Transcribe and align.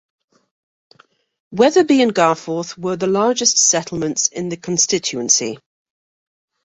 Wetherby 1.51 2.01
and 2.01 2.15
Garforth 2.15 2.75
were 2.75 2.95
the 2.95 3.05
largest 3.05 3.59
settlements 3.59 4.29
in 4.29 4.49
the 4.49 4.57
constituency. 4.57 5.59